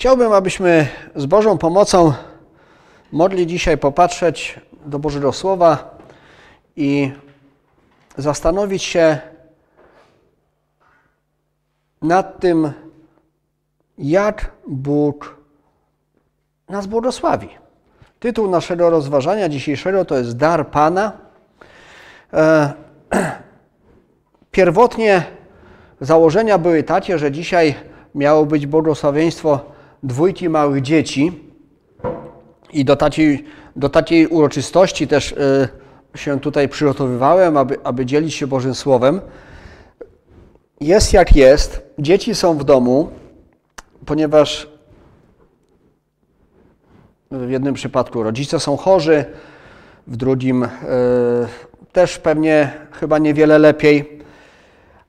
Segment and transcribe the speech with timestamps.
[0.00, 2.12] Chciałbym, abyśmy z Bożą pomocą
[3.12, 5.98] mogli dzisiaj popatrzeć do Bożego Słowa
[6.76, 7.12] i
[8.16, 9.18] zastanowić się
[12.02, 12.72] nad tym,
[13.98, 15.36] jak Bóg
[16.68, 17.48] nas błogosławi.
[18.20, 21.12] Tytuł naszego rozważania dzisiejszego to jest Dar Pana.
[22.32, 22.72] E,
[24.50, 25.24] pierwotnie
[26.00, 27.74] założenia były takie, że dzisiaj
[28.14, 31.32] miało być błogosławieństwo dwójki małych dzieci
[32.72, 33.44] i do takiej,
[33.76, 35.68] do takiej uroczystości też y,
[36.18, 39.20] się tutaj przygotowywałem, aby, aby dzielić się Bożym Słowem.
[40.80, 43.10] Jest jak jest, dzieci są w domu,
[44.06, 44.68] ponieważ
[47.30, 49.24] w jednym przypadku rodzice są chorzy,
[50.06, 50.68] w drugim y,
[51.92, 54.20] też pewnie chyba niewiele lepiej.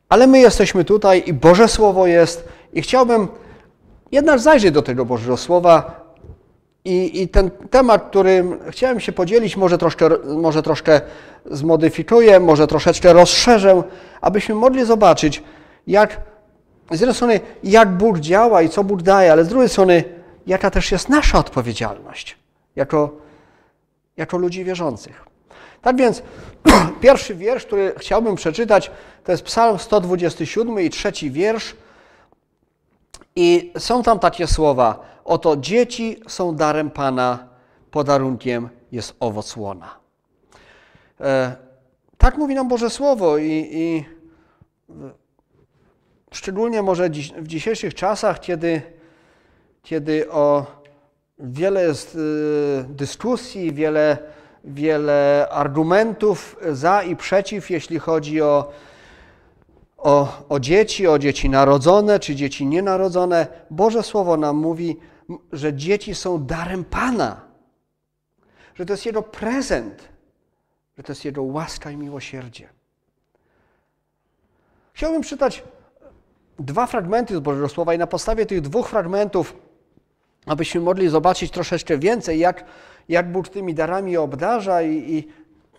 [0.10, 3.28] Ale my jesteśmy tutaj i Boże Słowo jest i chciałbym
[4.12, 6.02] jednak zajrzeć do tego Bożego Słowa
[6.86, 11.02] i, i ten temat, którym chciałem się podzielić, może troszkę, może troszkę
[11.46, 13.84] zmodyfikuję, może troszeczkę rozszerzę,
[14.22, 15.44] abyśmy mogli zobaczyć,
[15.88, 16.22] jak
[16.92, 20.04] z jednej strony, jak Bóg działa i co Bóg daje, ale z drugiej strony,
[20.48, 22.38] jaka też jest nasza odpowiedzialność
[22.76, 23.16] jako,
[24.18, 25.26] jako ludzi wierzących.
[25.82, 26.24] Tak więc
[27.02, 28.92] pierwszy wiersz, który chciałbym przeczytać,
[29.24, 31.76] to jest Psalm 127 i trzeci wiersz.
[33.36, 37.48] I są tam takie słowa: Oto dzieci są darem Pana,
[37.92, 39.96] podarunkiem jest owoc łona.
[41.22, 41.56] E,
[42.18, 44.06] tak mówi nam Boże Słowo i, i
[46.32, 48.82] szczególnie może dziś, w dzisiejszych czasach, kiedy,
[49.84, 50.66] kiedy o
[51.40, 52.18] wiele jest
[52.90, 54.18] dyskusji, wiele,
[54.64, 58.72] wiele argumentów za i przeciw, jeśli chodzi o
[60.02, 65.00] o, o dzieci, o dzieci narodzone czy dzieci nienarodzone, Boże Słowo nam mówi,
[65.52, 67.42] że dzieci są darem Pana,
[68.76, 70.10] że to jest Jego prezent,
[70.98, 72.70] że to jest Jego łaska i miłosierdzie.
[74.94, 75.64] Chciałbym czytać
[76.60, 79.56] dwa fragmenty z Bożego Słowa i na podstawie tych dwóch fragmentów,
[80.46, 82.66] abyśmy mogli zobaczyć troszeczkę więcej, jak,
[83.10, 85.28] jak Bóg tymi darami obdarza i, i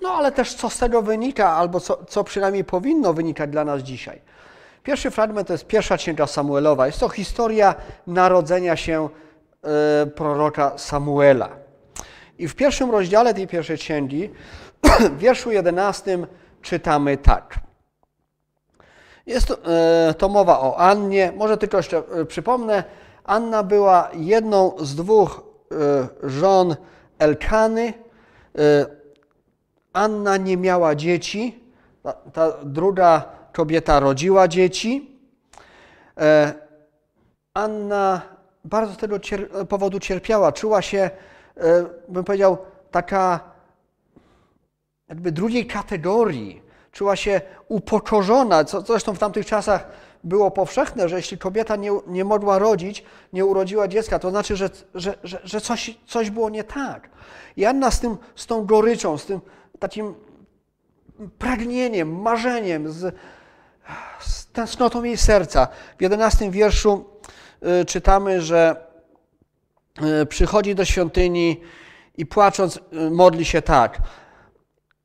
[0.03, 3.83] no ale też co z tego wynika, albo co, co przynajmniej powinno wynikać dla nas
[3.83, 4.21] dzisiaj.
[4.83, 6.87] Pierwszy fragment to jest pierwsza księga Samuelowa.
[6.87, 7.75] Jest to historia
[8.07, 9.09] narodzenia się
[9.63, 11.49] e, proroka Samuela.
[12.39, 14.31] I w pierwszym rozdziale tej pierwszej księgi,
[15.17, 16.19] w wierszu 11
[16.63, 17.59] czytamy tak.
[19.27, 19.59] Jest to,
[20.09, 21.33] e, to mowa o Annie.
[21.37, 22.85] Może tylko jeszcze e, przypomnę.
[23.25, 25.53] Anna była jedną z dwóch
[26.23, 26.77] żon
[27.19, 27.93] Elkany.
[29.93, 31.65] Anna nie miała dzieci,
[32.03, 35.19] ta, ta druga kobieta rodziła dzieci.
[36.19, 36.55] E,
[37.55, 38.23] Anna
[38.65, 41.11] bardzo z tego cier powodu cierpiała, czuła się,
[41.57, 42.59] e, bym powiedział,
[42.91, 43.41] taka
[45.09, 49.89] jakby drugiej kategorii, czuła się upokorzona, co zresztą w tamtych czasach
[50.25, 54.71] było powszechne, że jeśli kobieta nie, nie mogła rodzić, nie urodziła dziecka, to znaczy, że,
[54.95, 57.11] że, że, że coś, coś było nie tak.
[57.57, 59.41] I Anna z, tym, z tą goryczą, z tym
[59.83, 60.15] takim
[61.39, 63.15] pragnieniem, marzeniem, z,
[64.21, 65.69] z tęsknotą jej serca.
[65.99, 67.05] W jedenastym wierszu
[67.81, 68.77] y, czytamy, że
[70.23, 71.61] y, przychodzi do świątyni
[72.17, 73.99] i płacząc y, modli się tak.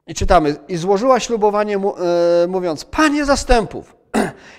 [0.07, 1.77] I czytamy, i złożyła ślubowanie
[2.47, 3.95] mówiąc, Panie zastępów,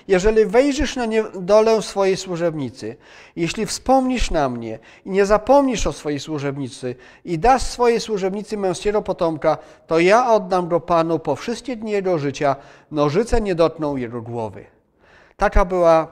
[0.07, 1.05] jeżeli wejrzysz na
[1.35, 2.95] dolę swojej służebnicy,
[3.35, 6.95] jeśli wspomnisz na mnie i nie zapomnisz o swojej służebnicy
[7.25, 9.57] i dasz swojej służebnicy męskiego potomka,
[9.87, 12.55] to ja oddam go Panu po wszystkie dni jego życia,
[12.91, 14.65] nożyce nie dotkną jego głowy.
[15.37, 16.07] Taka była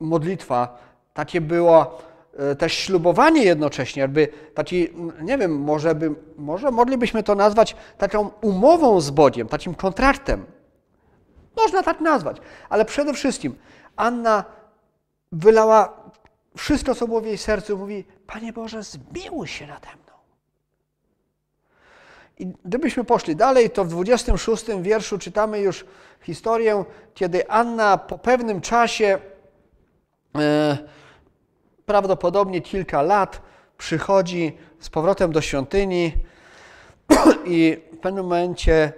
[0.00, 0.78] modlitwa,
[1.14, 1.98] takie było
[2.38, 4.88] e, też ślubowanie jednocześnie, jakby taki,
[5.22, 10.55] nie wiem, może, by, może moglibyśmy to nazwać taką umową z Bogiem, takim kontraktem.
[11.56, 12.36] Można tak nazwać.
[12.68, 13.58] Ale przede wszystkim
[13.96, 14.44] Anna
[15.32, 16.10] wylała
[16.56, 17.78] wszystko, co było w jej sercu.
[17.78, 20.16] Mówi, Panie Boże, zmiłuj się nade mną.
[22.38, 25.84] I gdybyśmy poszli dalej, to w 26 wierszu czytamy już
[26.22, 26.84] historię,
[27.14, 29.18] kiedy Anna po pewnym czasie,
[30.38, 30.78] e,
[31.86, 33.42] prawdopodobnie kilka lat,
[33.78, 36.12] przychodzi z powrotem do świątyni
[37.44, 38.92] i w pewnym momencie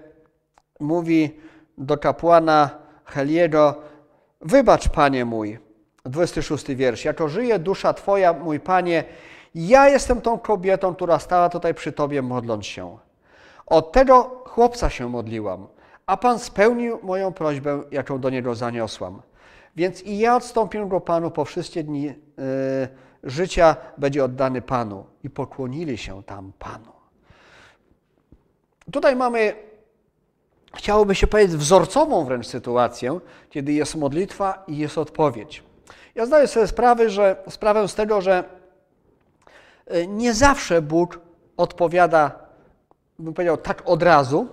[0.81, 1.41] mówi,
[1.79, 2.71] do kapłana
[3.05, 3.75] Heliego,
[4.41, 5.59] wybacz Panie mój,
[6.05, 9.05] 26 wiersz, jako żyje dusza Twoja, mój Panie,
[9.55, 12.99] ja jestem tą kobietą, która stała tutaj przy Tobie modląc się.
[13.67, 15.67] Od tego chłopca się modliłam,
[16.07, 19.23] a Pan spełnił moją prośbę, jaką do Niego zaniosłam.
[19.77, 22.15] Więc i ja odstąpię go Panu po wszystkie dni yy,
[23.23, 25.05] życia będzie oddany Panu.
[25.25, 26.93] I pokłonili się tam Panu.
[28.93, 29.55] Tutaj mamy,
[30.79, 33.21] chciałoby się powiedzieć, wzorcową wręcz sytuację,
[33.51, 35.63] kiedy jest modlitwa i jest odpowiedź.
[36.15, 38.45] Ja zdaję sobie sprawę, że, sprawę z tego, że
[39.87, 41.21] e, nie zawsze Bóg
[41.57, 42.39] odpowiada,
[43.19, 44.49] bym powiedział, tak od razu,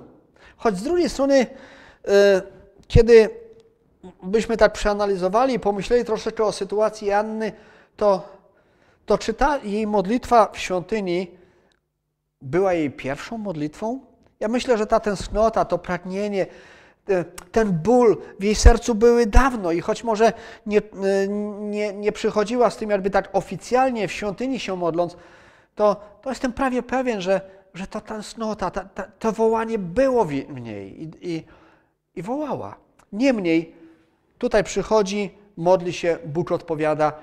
[0.57, 1.45] choć z drugiej strony,
[2.07, 2.41] e,
[2.87, 3.29] kiedy
[4.23, 7.51] byśmy tak przeanalizowali i pomyśleli troszeczkę o sytuacji Anny,
[7.97, 8.29] to,
[9.05, 11.31] to czy ta jej modlitwa w świątyni
[12.41, 14.14] była jej pierwszą modlitwą?
[14.39, 16.45] Ja myślę, że ta tęsknota, to pragnienie,
[17.09, 20.33] e, ten ból w jej sercu były dawno i choć może
[20.65, 21.27] nie, e,
[21.59, 25.17] nie, nie przychodziła z tym jakby tak oficjalnie w świątyni się modląc,
[25.75, 27.41] to, to jestem prawie pewien, że,
[27.73, 31.43] że ta tęsknota, ta, ta, to wołanie było w niej i, i,
[32.15, 32.75] i wołała.
[33.13, 33.75] Niemniej
[34.37, 37.13] tutaj przychodzi, modli się, Bóg odpowiada,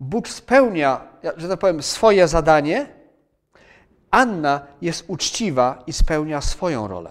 [0.00, 1.00] Bóg spełnia,
[1.36, 2.86] że tak powiem, swoje zadanie,
[4.14, 7.10] Anna jest uczciwa i spełnia swoją rolę.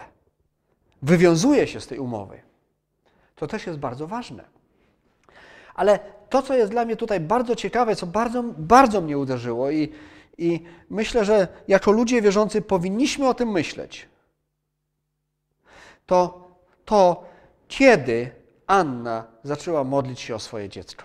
[1.01, 2.41] Wywiązuje się z tej umowy.
[3.35, 4.43] To też jest bardzo ważne.
[5.75, 9.91] Ale to, co jest dla mnie tutaj bardzo ciekawe, co bardzo, bardzo mnie uderzyło i,
[10.37, 14.09] i myślę, że jako ludzie wierzący powinniśmy o tym myśleć,
[16.05, 16.47] to
[16.85, 17.25] to,
[17.67, 18.31] kiedy
[18.67, 21.03] Anna zaczęła modlić się o swoje dziecko.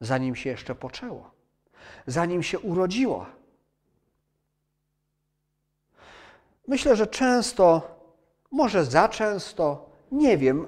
[0.00, 1.30] Zanim się jeszcze poczęło,
[2.06, 3.35] zanim się urodziło.
[6.68, 7.82] Myślę, że często,
[8.52, 10.66] może za często, nie wiem,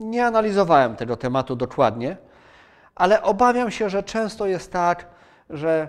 [0.00, 2.16] nie analizowałem tego tematu dokładnie,
[2.94, 5.06] ale obawiam się, że często jest tak,
[5.50, 5.88] że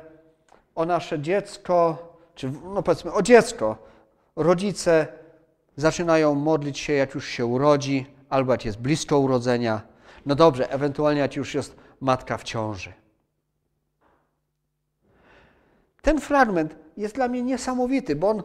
[0.75, 1.97] o nasze dziecko,
[2.35, 3.77] czy no powiedzmy o dziecko,
[4.35, 5.07] rodzice
[5.75, 9.81] zaczynają modlić się, jak już się urodzi, albo jak jest blisko urodzenia.
[10.25, 12.93] No dobrze, ewentualnie jak już jest matka w ciąży.
[16.01, 18.43] Ten fragment jest dla mnie niesamowity, bo on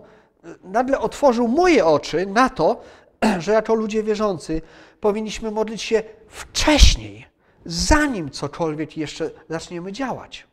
[0.64, 2.82] nagle otworzył moje oczy na to,
[3.38, 4.62] że jako ludzie wierzący
[5.00, 7.26] powinniśmy modlić się wcześniej,
[7.64, 10.46] zanim cokolwiek jeszcze zaczniemy działać.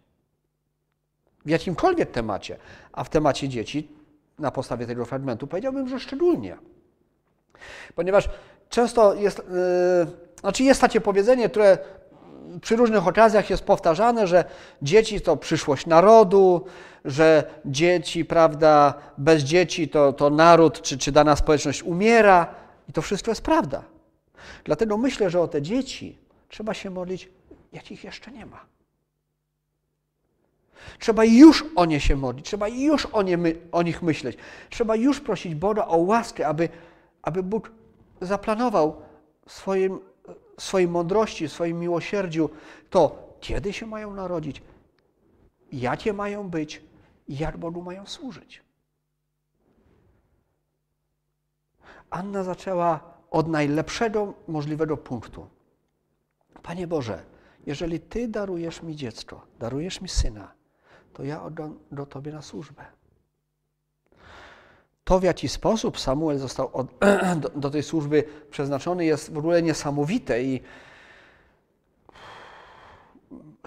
[1.46, 2.58] W jakimkolwiek temacie,
[2.92, 3.88] a w temacie dzieci,
[4.40, 6.58] na podstawie tego fragmentu, powiedziałbym, że szczególnie.
[7.96, 8.30] Ponieważ
[8.70, 11.78] często jest, yy, znaczy jest takie powiedzenie, które
[12.62, 14.45] przy różnych okazjach jest powtarzane, że
[14.81, 16.65] dzieci to przyszłość narodu,
[17.06, 22.56] że dzieci, prawda, bez dzieci to, to naród czy, czy dana społeczność umiera.
[22.89, 23.83] I to wszystko jest prawda.
[24.63, 26.18] Dlatego myślę, że o te dzieci
[26.50, 27.30] trzeba się modlić,
[27.71, 28.65] jak ich jeszcze nie ma.
[31.00, 33.38] Trzeba już o nie się modlić, trzeba już o, nie
[33.71, 34.38] o nich myśleć.
[34.69, 36.69] Trzeba już prosić Boga o łaskę, aby,
[37.21, 37.71] aby Bóg
[38.21, 39.01] zaplanował
[39.48, 40.00] swoim,
[40.62, 42.50] swojej mądrości, swoim miłosierdziu
[42.90, 44.62] to, kiedy się mają narodzić,
[45.72, 46.81] jakie mają być
[47.28, 48.63] i jak Bogu mają służyć.
[52.10, 53.00] Anna zaczęła
[53.31, 55.48] od najlepszego możliwego punktu.
[56.63, 57.25] Panie Boże,
[57.66, 60.52] jeżeli Ty darujesz mi dziecko, darujesz mi syna,
[61.13, 62.86] to ja oddam do Tobie na służbę.
[65.03, 66.88] To, w jaki sposób Samuel został od,
[67.42, 70.62] do, do, tej służby przeznaczony, jest w ogóle niesamowite i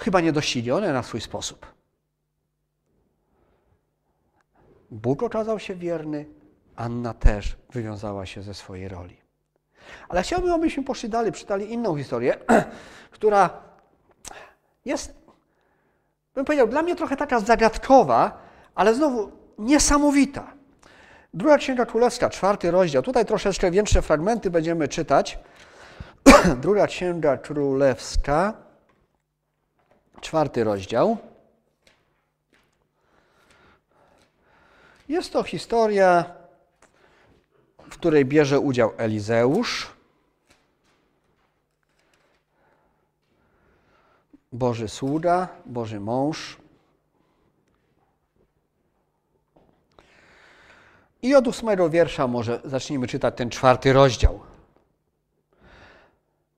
[0.01, 1.67] chyba niedoścignione na swój sposób.
[4.91, 6.27] Bóg okazał się wierny,
[6.77, 9.17] Anna też wywiązała się ze swojej roli.
[10.09, 12.37] Ale chciałbym, abyśmy poszli dalej, czytali inną historię,
[13.11, 13.51] która
[14.85, 15.15] jest,
[16.35, 18.39] bym powiedział, dla mnie trochę taka zagadkowa,
[18.75, 20.53] ale znowu niesamowita.
[21.35, 23.03] Druga Księga Królewska, czwarty rozdział.
[23.03, 25.39] Tutaj troszeczkę większe fragmenty będziemy czytać.
[26.63, 28.53] Druga Księga Królewska,
[30.21, 31.17] czwarty rozdział.
[35.09, 36.25] Jest to historia,
[37.79, 39.91] w której bierze udział Elizeusz,
[44.53, 46.64] Boży sługa, Boży mąż.
[51.25, 54.41] I od ósmego wiersza może zacznijmy czytać ten czwarty rozdział.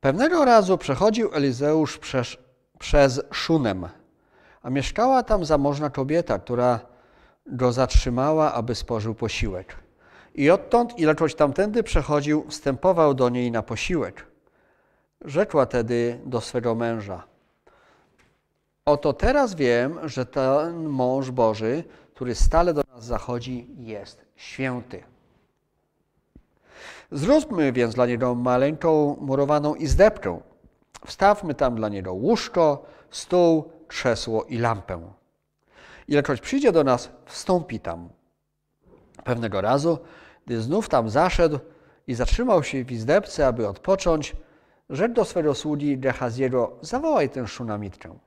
[0.01, 2.37] Pewnego razu przechodził Elizeusz przez,
[2.79, 3.89] przez Szunem,
[4.63, 6.81] a mieszkała tam zamożna kobieta, która
[7.47, 9.77] go zatrzymała, aby spożył posiłek.
[10.35, 14.27] I odtąd, ilekroć tamtędy przechodził, wstępował do niej na posiłek.
[15.25, 17.23] Rzekła tedy do swego męża:
[18.85, 25.03] Oto teraz wiem, że ten mąż Boży, który stale do nas zachodzi, jest święty.
[27.13, 30.41] Zróbmy więc dla niego maleńką murowaną izdebkę.
[31.07, 35.11] Wstawmy tam dla niego łóżko, stół, krzesło i lampę.
[36.09, 38.09] Ilekroć przyjdzie do nas, wstąpi tam.
[39.25, 39.99] Pewnego razu,
[40.47, 41.59] gdy znów tam zaszedł
[42.07, 44.37] i zatrzymał się w izdebce, aby odpocząć,
[44.91, 48.19] rzekł do swego sługi Gehaziego, zawołaj tę szunamitkę.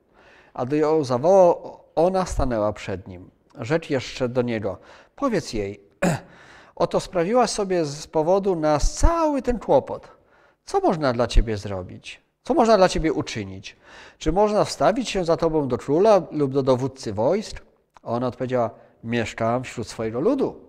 [0.54, 3.30] A gdy ją zawołał, ona stanęła przed nim.
[3.58, 4.78] Rzecz jeszcze do niego,
[5.16, 5.89] powiedz jej,
[6.74, 10.08] oto sprawiła sobie z powodu nas cały ten kłopot.
[10.64, 12.22] Co można dla ciebie zrobić?
[12.42, 13.76] Co można dla ciebie uczynić?
[14.18, 17.60] Czy można wstawić się za tobą do króla lub do dowódcy wojsk?
[18.02, 18.70] Ona odpowiedziała,
[19.04, 20.60] mieszkam wśród swojego ludu.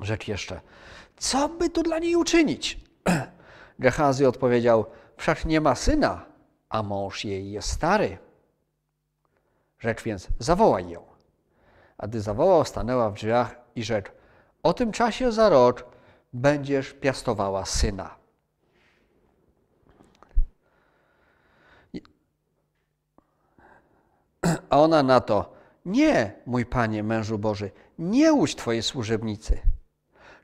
[0.00, 0.60] Rzekł jeszcze,
[1.16, 2.80] co by tu dla niej uczynić?
[3.78, 4.84] Gehazi odpowiedział,
[5.16, 6.24] wszak nie ma syna,
[6.68, 8.18] a mąż jej jest stary.
[9.78, 11.02] Rzekł więc, zawołaj ją.
[11.98, 14.10] A gdy zawołał, stanęła w drzwiach i rzekł,
[14.62, 15.84] o tym czasie za rok
[16.32, 18.20] będziesz piastowała syna.
[24.70, 25.52] A ona na to,
[25.84, 29.58] nie, mój panie, mężu Boży, nie łudź twojej służebnicy.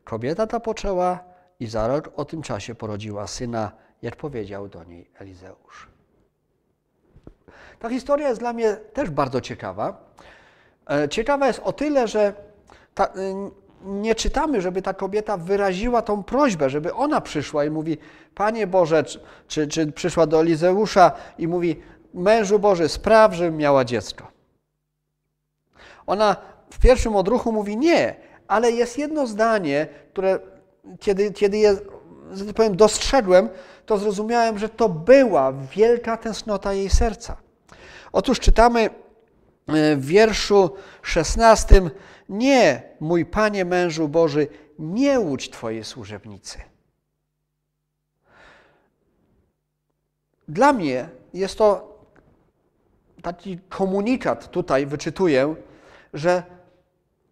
[0.05, 1.25] Kobieta ta poczęła
[1.61, 5.89] i za rok o tym czasie porodziła syna, jak powiedział do niej Elizeusz.
[7.79, 10.13] Ta historia jest dla mnie też bardzo ciekawa.
[10.91, 12.35] E, ciekawa jest o tyle, że
[12.97, 13.13] ta,
[13.85, 17.99] nie czytamy, żeby ta kobieta wyraziła tą prośbę, żeby ona przyszła i mówi:
[18.35, 19.05] Panie Boże,
[19.49, 21.83] czy, czy przyszła do Elizeusza i mówi:
[22.15, 24.27] Mężu Boży, spraw, żebym miała dziecko.
[26.07, 26.37] Ona
[26.71, 28.15] w pierwszym odruchu mówi nie,
[28.49, 30.39] ale jest jedno zdanie, które
[31.01, 31.77] kiedy, kiedy je
[32.47, 33.49] tak powiem, dostrzegłem,
[33.87, 37.37] to zrozumiałem, że to była wielka tęsknota jej serca.
[38.13, 38.91] Otóż czytamy
[39.69, 40.71] w wierszu
[41.03, 41.83] 16:
[42.29, 46.59] Nie, mój panie mężu Boży, nie łudź twojej służebnicy.
[50.49, 51.97] Dla mnie jest to
[53.23, 55.55] taki komunikat, tutaj wyczytuję,
[56.15, 56.43] że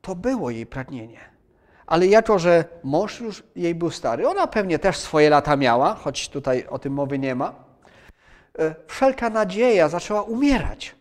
[0.02, 1.20] to było jej pragnienie.
[1.86, 6.28] Ale jako, że mąż już jej był stary, ona pewnie też swoje lata miała, choć
[6.28, 7.54] tutaj o tym mowy nie ma,
[8.58, 10.94] e, wszelka nadzieja zaczęła umierać.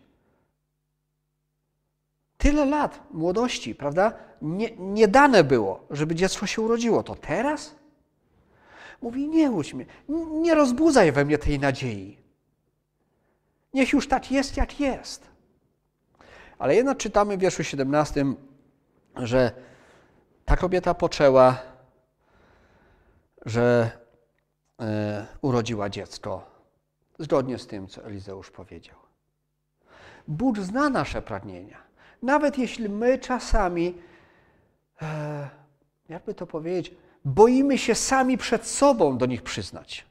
[2.44, 4.12] Tyle lat młodości, prawda?
[4.42, 7.02] Nie, nie dane było, żeby dziecko się urodziło.
[7.02, 7.74] To teraz?
[9.02, 9.86] Mówi, nie łudź mnie,
[10.30, 12.18] nie rozbudzaj we mnie tej nadziei.
[13.74, 15.28] Niech już tak jest, jak jest.
[16.58, 18.24] Ale jednak czytamy w wierszu 17,
[19.16, 19.52] że
[20.44, 21.58] ta kobieta poczęła,
[23.46, 23.90] że
[24.80, 26.50] e, urodziła dziecko,
[27.18, 28.96] zgodnie z tym, co Elizeusz powiedział.
[30.28, 31.83] Bóg zna nasze pragnienia.
[32.24, 33.94] Nawet jeśli my czasami,
[35.02, 35.48] e,
[36.08, 40.06] jakby to powiedzieć, boimy się sami przed sobą do nich przyznać.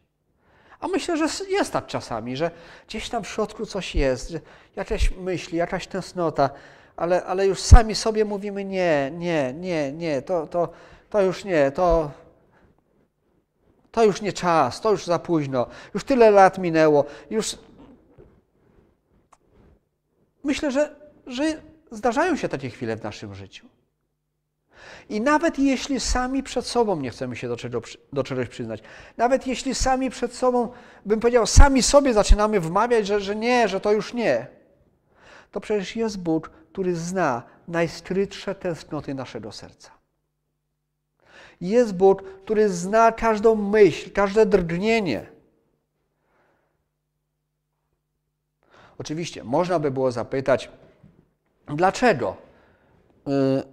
[0.79, 2.51] A myślę, że jest tak czasami, że
[2.87, 4.33] gdzieś tam w środku coś jest,
[4.75, 6.49] jakaś myśli, jakaś tęsknota,
[6.95, 10.69] ale, ale już sami sobie mówimy nie, nie, nie, nie, to, to,
[11.09, 12.11] to już nie, to,
[13.91, 17.57] to już nie czas, to już za późno, już tyle lat minęło, już.
[20.43, 20.95] Myślę, że,
[21.27, 23.67] że zdarzają się takie chwile w naszym życiu.
[25.09, 27.81] I nawet jeśli sami przed sobą nie chcemy się do, czego,
[28.13, 28.83] do czegoś przyznać,
[29.17, 30.71] nawet jeśli sami przed sobą,
[31.05, 34.47] bym powiedział, sami sobie zaczynamy wmawiać, że, że nie, że to już nie,
[35.51, 39.91] to przecież jest Bóg, który zna najskrytsze tęsknoty naszego serca.
[41.61, 45.25] Jest Bóg, który zna każdą myśl, każde drgnienie.
[48.97, 50.69] Oczywiście, można by było zapytać,
[51.67, 52.37] dlaczego
[53.27, 53.63] y,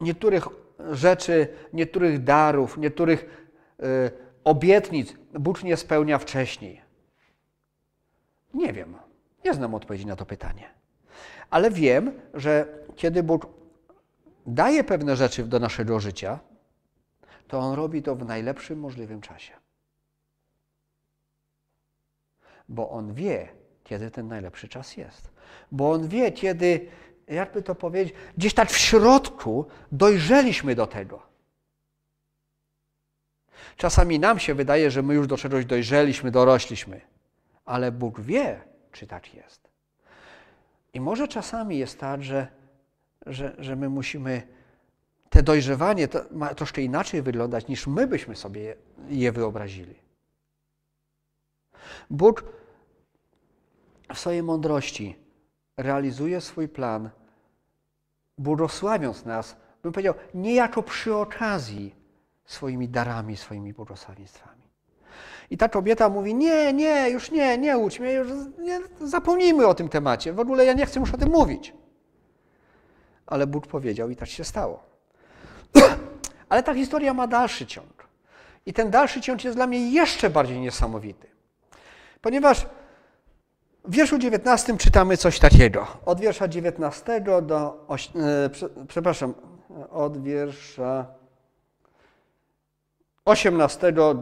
[0.00, 0.48] niektórych
[0.90, 3.48] rzeczy, niektórych darów, niektórych
[3.80, 4.10] y,
[4.44, 6.82] obietnic Bóg nie spełnia wcześniej?
[8.54, 8.96] Nie wiem.
[9.44, 10.70] Nie znam odpowiedzi na to pytanie.
[11.50, 13.46] Ale wiem, że kiedy Bóg
[14.46, 16.38] daje pewne rzeczy do naszego życia,
[17.48, 19.52] to On robi to w najlepszym możliwym czasie.
[22.68, 23.48] Bo On wie,
[23.88, 25.30] kiedy ten najlepszy czas jest.
[25.72, 26.86] Bo On wie, kiedy,
[27.28, 31.22] jakby to powiedzieć, gdzieś tak w środku dojrzeliśmy do tego.
[33.76, 37.00] Czasami nam się wydaje, że my już do czegoś dojrzeliśmy, dorośliśmy,
[37.64, 38.60] ale Bóg wie,
[38.92, 39.68] czy tak jest.
[40.94, 42.48] I może czasami jest tak, że,
[43.26, 44.42] że, że my musimy
[45.30, 48.76] te dojrzewanie to ma troszkę inaczej wyglądać, niż my byśmy sobie
[49.08, 49.94] je wyobrazili.
[52.10, 52.44] Bóg
[54.14, 55.16] w swojej mądrości
[55.76, 57.10] realizuje swój plan,
[58.38, 61.94] błogosławiąc nas, bym powiedział, niejako przy okazji
[62.44, 64.62] swoimi darami, swoimi błogosławieństwami.
[65.50, 69.74] I ta kobieta mówi: Nie, nie, już nie, nie ucz mnie, już nie, zapomnijmy o
[69.74, 70.32] tym temacie.
[70.32, 71.74] W ogóle ja nie chcę już o tym mówić.
[73.26, 74.82] Ale Bóg powiedział i tak się stało.
[76.48, 78.08] Ale ta historia ma dalszy ciąg.
[78.66, 81.28] I ten dalszy ciąg jest dla mnie jeszcze bardziej niesamowity.
[82.20, 82.66] Ponieważ
[83.84, 85.86] w wierszu 19 czytamy coś takiego.
[86.06, 87.86] Od wiersza 19 do.
[88.16, 88.50] E,
[88.88, 89.34] przepraszam,
[89.90, 91.06] od wiersza
[93.24, 94.14] 18 do,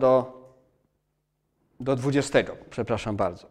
[1.81, 2.39] do 20.
[2.71, 3.47] Przepraszam bardzo.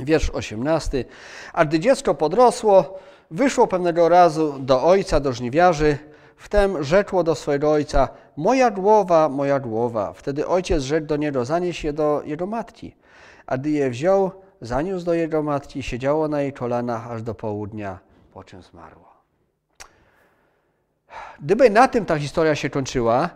[0.00, 1.04] Wiersz 18.
[1.52, 2.98] A gdy dziecko podrosło,
[3.30, 5.98] wyszło pewnego razu do ojca, do żniwiarzy,
[6.36, 10.12] wtem rzekło do swojego ojca: Moja głowa, moja głowa.
[10.12, 12.96] Wtedy ojciec rzekł do niego: Zanieś je do jego matki.
[13.46, 17.98] A gdy je wziął, zaniósł do jego matki, siedziało na jej kolanach aż do południa,
[18.32, 19.10] po czym zmarło.
[21.40, 23.30] Gdyby na tym ta historia się kończyła,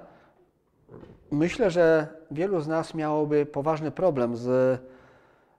[1.31, 4.81] myślę, że wielu z nas miałoby poważny problem z,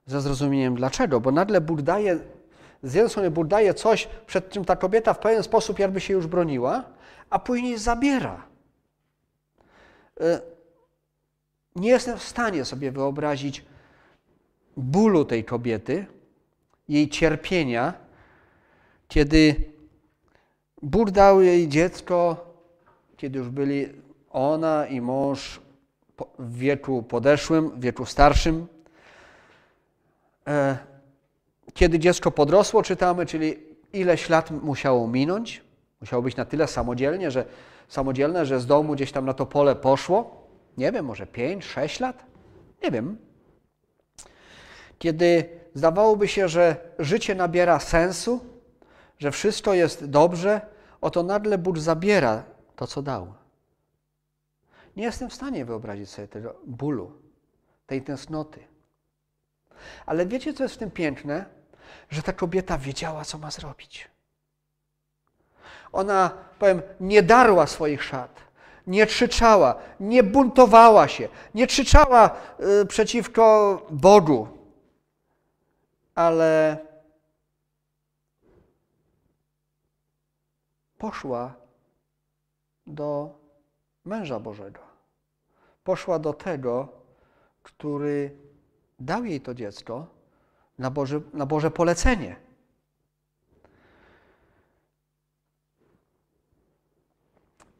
[0.06, 2.18] ze zrozumieniem dlaczego, bo nagle Bóg daje,
[2.82, 6.14] z jednej strony Bóg daje coś, przed czym ta kobieta w pewien sposób jakby się
[6.14, 6.84] już broniła,
[7.30, 8.42] a później zabiera.
[10.20, 10.40] E,
[11.76, 13.64] nie jestem w stanie sobie wyobrazić
[14.76, 16.06] bólu tej kobiety,
[16.88, 17.94] jej cierpienia,
[19.08, 19.54] kiedy
[20.82, 22.46] Bóg dał jej dziecko,
[23.16, 23.88] kiedy już byli
[24.30, 25.60] ona i mąż
[26.38, 28.66] w wieku podeszłym, w wieku starszym.
[30.46, 30.78] E,
[31.74, 33.56] kiedy dziecko podrosło, czytamy, czyli
[33.92, 35.62] ileś lat musiało minąć,
[36.00, 37.44] musiało być na tyle samodzielnie, że,
[37.88, 40.46] samodzielne, że z domu gdzieś tam na to pole poszło.
[40.76, 42.26] Nie wiem, może 5, 6 lat?
[42.82, 43.25] Nie wiem.
[44.98, 48.44] Kiedy zdawałoby się, że życie nabiera sensu,
[49.18, 50.60] że wszystko jest dobrze,
[51.00, 52.44] oto nagle Bóg zabiera
[52.76, 53.34] to, co dał.
[54.96, 57.12] Nie jestem w stanie wyobrazić sobie tego bólu,
[57.86, 58.60] tej tęsknoty.
[60.06, 61.44] Ale wiecie, co jest w tym piękne?
[62.10, 64.08] Że ta kobieta wiedziała, co ma zrobić.
[65.92, 68.40] Ona, powiem, nie darła swoich szat,
[68.86, 72.30] nie krzyczała, nie buntowała się, nie krzyczała
[72.82, 74.55] y, przeciwko Bogu,
[76.16, 76.78] ale
[80.98, 81.54] poszła
[82.86, 83.38] do
[84.04, 84.80] męża Bożego.
[85.84, 86.88] Poszła do tego,
[87.62, 88.36] który
[88.98, 90.06] dał jej to dziecko
[90.78, 92.36] na Boże, na Boże polecenie.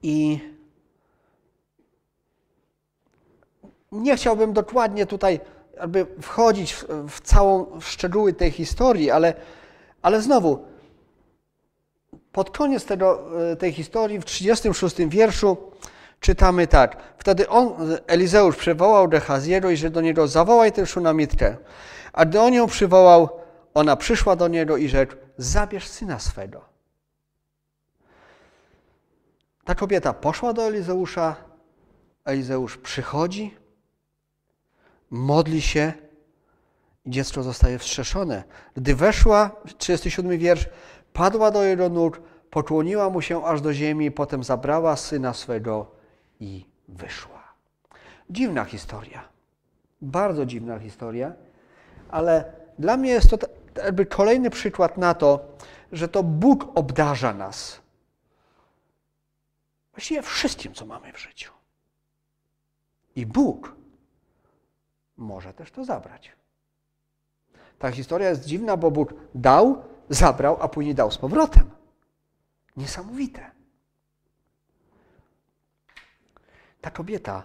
[0.03, 0.41] I
[3.93, 5.41] nie chciałbym dokładnie tutaj
[5.77, 9.35] jakby wchodzić w, w całą w szczegóły tej historii, ale,
[10.03, 10.65] ale znowu,
[12.33, 15.57] pod koniec tego, e, tej historii, w 36 wierszu,
[16.21, 16.97] czytamy tak.
[17.19, 17.75] Wtedy on,
[18.07, 21.57] Elizeusz przywołał Gehaziego i że do niego zawołaj tę szunamitkę.
[22.13, 23.29] A gdy on ją przywołał,
[23.75, 26.65] ona przyszła do niego i rzekł, zabierz syna swego.
[29.65, 31.37] Ta kobieta poszła do Elizeusza,
[32.25, 33.55] Elizeusz przychodzi,
[35.11, 35.93] modli się
[37.05, 38.45] i dziecko zostaje wstrzeszone.
[38.75, 40.69] Gdy weszła, 37 wiersz,
[41.13, 45.91] padła do jego nóg, pokłoniła mu się aż do ziemi, potem zabrała syna swego
[46.41, 47.43] i wyszła.
[48.31, 49.29] Dziwna historia.
[50.03, 51.33] Bardzo dziwna historia,
[52.11, 53.39] ale dla mnie jest to
[53.77, 55.57] jakby kolejny przykład na to,
[55.93, 57.81] że to Bóg obdarza nas
[59.93, 61.53] właściwie wszystkim, co mamy w życiu.
[63.17, 63.77] I Bóg
[65.17, 66.33] może też to zabrać.
[67.79, 71.71] Ta historia jest dziwna, bo Bóg dał, zabrał, a później dał z powrotem.
[72.77, 73.51] Niesamowite.
[76.81, 77.43] Ta kobieta,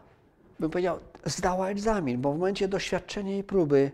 [0.60, 3.92] bym powiedział, zdała egzamin, bo w momencie doświadczenia i próby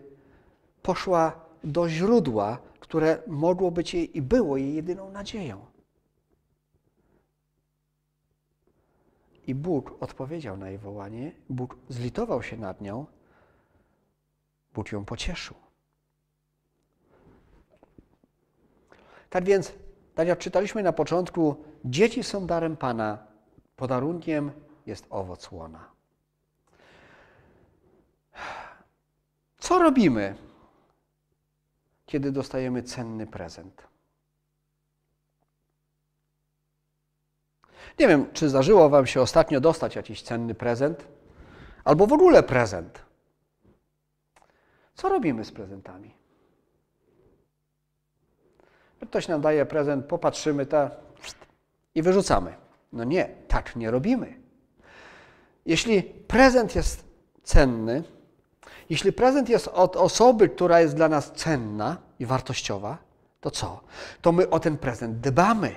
[0.82, 5.66] poszła do źródła, które mogło być jej i było jej jedyną nadzieją.
[9.46, 13.06] I Bóg odpowiedział na jej wołanie, Bóg zlitował się nad nią,
[14.78, 15.56] Bóg ją pocieszył.
[19.30, 19.72] Tak więc,
[20.14, 23.18] tak jak czytaliśmy na początku, dzieci są darem Pana,
[23.76, 24.52] podarunkiem
[24.86, 25.90] jest owoc łona.
[29.58, 30.36] Co robimy,
[32.06, 33.88] kiedy dostajemy cenny prezent?
[37.98, 41.08] Nie wiem, czy zdarzyło Wam się ostatnio dostać jakiś cenny prezent,
[41.84, 43.07] albo w ogóle prezent.
[44.98, 46.14] Co robimy z prezentami?
[49.00, 50.90] Ktoś nam daje prezent, popatrzymy ta
[51.94, 52.54] i wyrzucamy.
[52.92, 54.34] No nie, tak nie robimy.
[55.66, 57.04] Jeśli prezent jest
[57.42, 58.02] cenny,
[58.90, 62.98] Jeśli prezent jest od osoby, która jest dla nas cenna i wartościowa,
[63.40, 63.80] to co?
[64.22, 65.74] To my o ten prezent dbamy.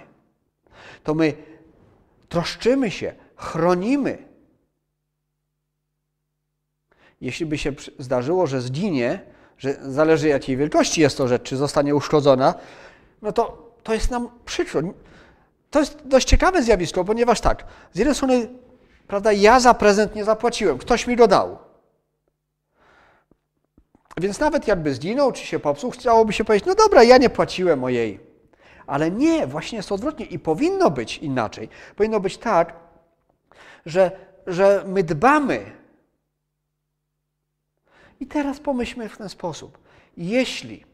[1.03, 1.33] To my
[2.29, 4.30] troszczymy się, chronimy.
[7.21, 9.19] Jeśli by się zdarzyło, że zginie,
[9.57, 12.53] że zależy jakiej wielkości jest to rzecz, czy zostanie uszkodzona,
[13.21, 14.81] no to, to jest nam przykro.
[15.69, 18.47] To jest dość ciekawe zjawisko, ponieważ tak, z jednej strony,
[19.07, 21.57] prawda, ja za prezent nie zapłaciłem, ktoś mi go dał.
[24.17, 27.79] Więc nawet jakby zginął, czy się popsuł, chciałoby się powiedzieć, no dobra, ja nie płaciłem
[27.79, 28.19] mojej.
[28.87, 31.69] Ale nie, właśnie jest odwrotnie i powinno być inaczej.
[31.95, 32.73] Powinno być tak,
[33.85, 34.11] że,
[34.47, 35.80] że my dbamy.
[38.21, 39.77] I teraz pomyślmy w ten sposób.
[40.17, 40.85] Jeśli,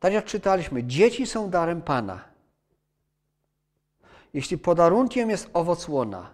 [0.00, 2.24] tak jak czytaliśmy, dzieci są darem Pana,
[4.34, 6.30] jeśli podarunkiem jest owoc łona,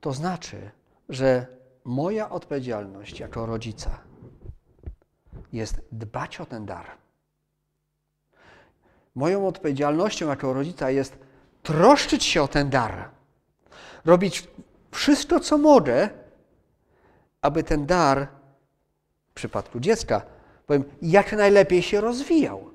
[0.00, 0.70] to znaczy,
[1.08, 1.46] że
[1.84, 4.00] moja odpowiedzialność jako rodzica
[5.52, 6.86] jest dbać o ten dar.
[9.14, 11.18] Moją odpowiedzialnością jako rodzica jest
[11.62, 13.10] troszczyć się o ten dar.
[14.04, 14.48] Robić
[14.90, 16.21] wszystko, co mogę,
[17.42, 18.28] aby ten dar
[19.30, 20.22] w przypadku dziecka,
[20.66, 22.70] powiem, jak najlepiej się rozwijał.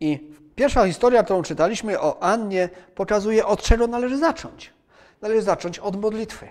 [0.00, 4.72] I pierwsza historia, którą czytaliśmy o Annie, pokazuje, od czego należy zacząć.
[5.20, 6.48] Należy zacząć od modlitwy.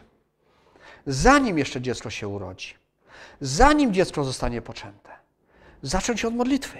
[1.07, 2.73] Zanim jeszcze dziecko się urodzi,
[3.41, 5.09] zanim dziecko zostanie poczęte,
[5.81, 6.77] zacząć od modlitwy.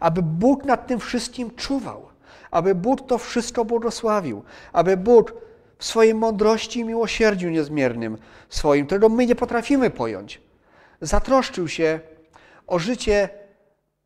[0.00, 2.08] Aby Bóg nad tym wszystkim czuwał,
[2.50, 5.32] aby Bóg to wszystko błogosławił, aby Bóg
[5.78, 10.40] w swojej mądrości i miłosierdziu niezmiernym swoim, którego my nie potrafimy pojąć,
[11.00, 12.00] zatroszczył się
[12.66, 13.28] o życie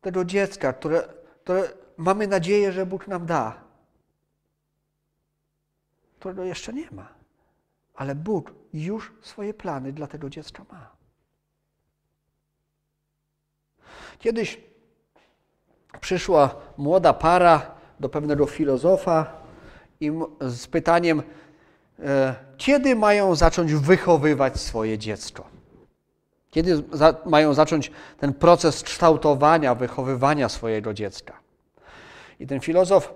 [0.01, 1.03] tego dziecka, które,
[1.43, 3.71] które mamy nadzieję, że Bóg nam da
[6.21, 7.07] którego jeszcze nie ma.
[7.95, 10.91] Ale Bóg już swoje plany dla tego dziecka ma.
[14.19, 14.59] Kiedyś
[16.01, 19.33] przyszła młoda para do pewnego filozofa
[19.99, 21.23] i z pytaniem,
[22.57, 25.45] kiedy mają zacząć wychowywać swoje dziecko?
[26.51, 31.33] Kiedy za, mają zacząć ten proces kształtowania, wychowywania swojego dziecka?
[32.39, 33.13] I ten filozof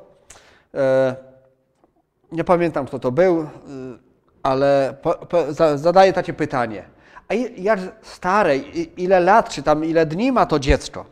[0.74, 1.16] e,
[2.32, 3.48] nie pamiętam kto to był, y,
[4.44, 6.86] ale po, po, zadaję takie pytanie.
[7.28, 8.58] A jak stare,
[8.98, 11.06] ile lat, czy tam ile dni ma to dziecko?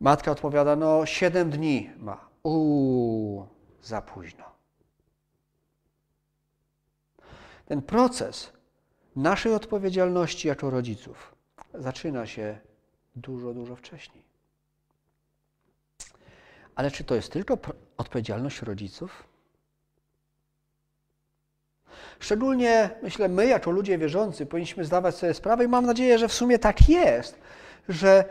[0.00, 2.20] Matka odpowiada, no siedem dni ma.
[2.42, 3.46] Uuu,
[3.82, 4.51] za późno.
[7.66, 8.52] Ten proces
[9.16, 11.34] naszej odpowiedzialności jako rodziców
[11.74, 12.58] zaczyna się
[13.16, 14.22] dużo, dużo wcześniej.
[16.74, 17.58] Ale czy to jest tylko
[17.96, 19.24] odpowiedzialność rodziców?
[22.20, 26.32] Szczególnie, myślę, my jako ludzie wierzący powinniśmy zdawać sobie sprawę i mam nadzieję, że w
[26.32, 27.38] sumie tak jest,
[27.88, 28.24] że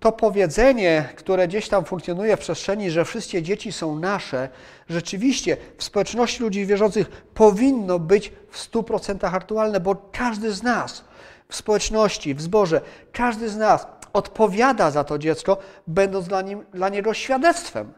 [0.00, 4.48] to powiedzenie, które gdzieś tam funkcjonuje w przestrzeni, że wszystkie dzieci są nasze,
[4.88, 11.04] rzeczywiście w społeczności ludzi wierzących powinno być w 100% aktualne, bo każdy z nas
[11.48, 12.80] w społeczności, w zborze,
[13.12, 17.92] każdy z nas odpowiada za to dziecko, będąc dla, nim, dla niego świadectwem,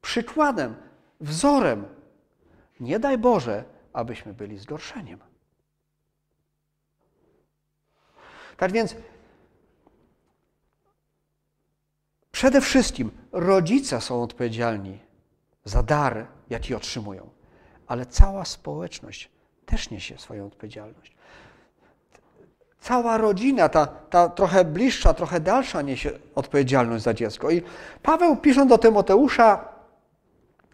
[0.00, 0.76] przykładem,
[1.20, 1.86] wzorem.
[2.80, 5.18] Nie daj Boże, abyśmy byli zgorszeniem.
[8.56, 8.96] Tak więc
[12.38, 14.98] przede wszystkim rodzice są odpowiedzialni
[15.64, 17.30] za dar, jaki otrzymują,
[17.86, 19.30] ale cała społeczność
[19.66, 21.16] też niesie swoją odpowiedzialność
[22.80, 27.50] cała rodzina, ta, ta trochę bliższa, trochę dalsza niesie odpowiedzialność za dziecko.
[27.50, 27.62] I
[28.02, 29.68] Paweł pisząc do Tymoteusza,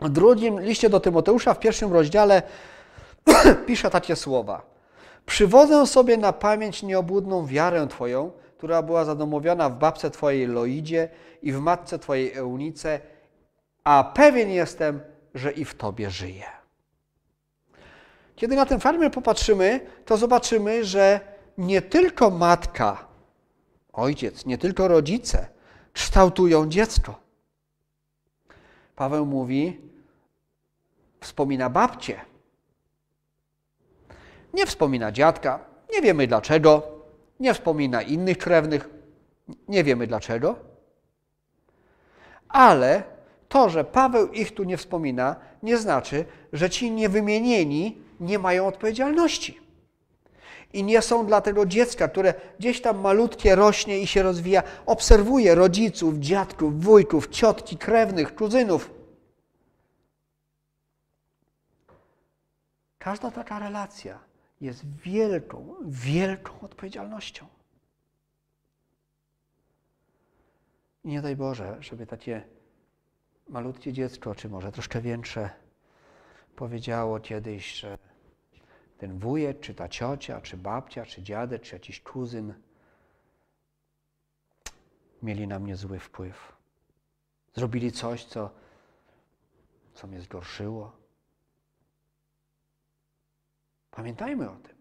[0.01, 2.43] w drugim liście do Tymoteusza, w pierwszym rozdziale,
[3.67, 4.63] pisze takie słowa.
[5.27, 8.31] Przywodzę sobie na pamięć nieobłudną wiarę Twoją,
[8.65, 11.09] która była zadomowiona w babce Twojej Loidzie
[11.43, 13.01] i w matce Twojej Eunice,
[13.85, 15.01] a pewien jestem,
[15.35, 16.45] że i w Tobie żyje.
[18.37, 21.21] Kiedy na ten fragment popatrzymy, to zobaczymy, że
[21.59, 23.07] nie tylko matka,
[23.93, 25.47] ojciec, nie tylko rodzice
[25.93, 27.21] kształtują dziecko.
[28.97, 29.81] Paweł mówi,
[31.21, 32.21] wspomina babcię.
[34.55, 36.94] Nie wspomina dziadka, nie wiemy dlaczego,
[37.41, 38.91] nie wspomina innych krewnych,
[39.69, 40.57] nie wiemy dlaczego.
[42.49, 43.03] Ale
[43.49, 49.65] to, że Paweł ich tu nie wspomina, nie znaczy, że ci niewymienieni nie mają odpowiedzialności
[50.75, 55.55] i nie są dla tego dziecka, które gdzieś tam malutkie rośnie i się rozwija, obserwuje
[55.55, 58.91] rodziców, dziadków, wujków, ciotki, krewnych, kuzynów.
[62.99, 64.19] Każda taka relacja
[64.65, 67.47] jest wielką, wielką odpowiedzialnością.
[71.05, 72.43] I nie daj Boże, żeby takie
[73.49, 75.51] malutkie dziecko, czy może troszkę większe,
[76.57, 77.99] powiedziało kiedyś, że
[78.99, 82.55] ten wujek, czy ta ciocia, czy babcia, czy dziadek, czy jakiś kuzyn
[85.23, 86.53] mieli na mnie zły wpływ.
[87.55, 88.51] Zrobili coś, co,
[89.95, 91.04] co mnie zgorszyło.
[93.97, 94.75] Pamiętajmy o tym.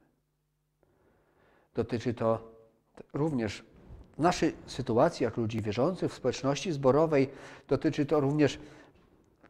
[1.75, 2.51] Dotyczy to
[3.13, 3.63] również
[4.17, 7.29] naszej sytuacji, jak ludzi wierzących w społeczności zborowej,
[7.67, 8.59] dotyczy to również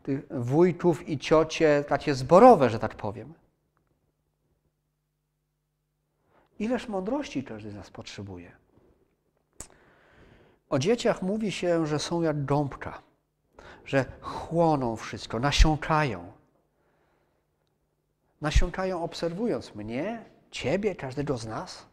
[0.04, 3.34] tych wujków i ciocie takie zborowe, że tak powiem.
[6.60, 8.52] Ileż mądrości każdy z nas potrzebuje.
[10.69, 13.02] O dzieciach mówi się, że są jak gąbka,
[13.86, 16.42] że chłoną wszystko, nasiąkają.
[18.43, 21.86] Nasiąkają obserwując mnie, ciebie, każdego z nas.